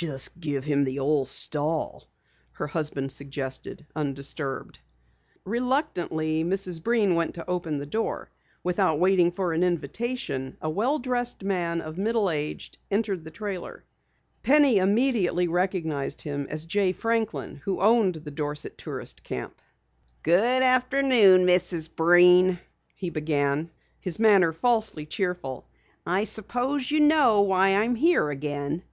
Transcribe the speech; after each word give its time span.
"Just 0.00 0.38
give 0.38 0.62
him 0.62 0.84
the 0.84 1.00
old 1.00 1.26
stall," 1.26 2.04
her 2.52 2.68
husband 2.68 3.10
suggested, 3.10 3.84
undisturbed. 3.96 4.78
Reluctantly, 5.42 6.44
Mrs. 6.44 6.80
Breen 6.80 7.16
went 7.16 7.34
to 7.34 7.50
open 7.50 7.78
the 7.78 7.84
door. 7.86 8.30
Without 8.62 9.00
waiting 9.00 9.32
for 9.32 9.52
an 9.52 9.64
invitation, 9.64 10.56
a 10.62 10.70
well 10.70 11.00
dressed 11.00 11.42
man 11.42 11.80
of 11.80 11.98
middle 11.98 12.30
age 12.30 12.70
entered 12.92 13.24
the 13.24 13.32
trailer. 13.32 13.82
Penny 14.44 14.78
immediately 14.78 15.48
recognized 15.48 16.20
him 16.20 16.46
as 16.48 16.66
Jay 16.66 16.92
Franklin, 16.92 17.56
who 17.64 17.80
owned 17.80 18.14
the 18.14 18.30
Dorset 18.30 18.78
Tourist 18.78 19.24
Camp. 19.24 19.60
"Good 20.22 20.62
afternoon, 20.62 21.44
Mrs. 21.44 21.92
Breen," 21.92 22.60
he 22.94 23.10
began, 23.10 23.68
his 23.98 24.20
manner 24.20 24.52
falsely 24.52 25.06
cheerful. 25.06 25.66
"I 26.06 26.22
suppose 26.22 26.88
you 26.88 27.00
know 27.00 27.40
why 27.42 27.70
I 27.70 27.82
am 27.82 27.96
here 27.96 28.30
again?" 28.30 28.84